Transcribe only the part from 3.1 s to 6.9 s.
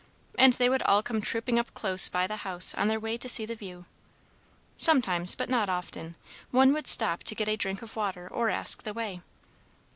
to see the view. Sometimes, but not often, one would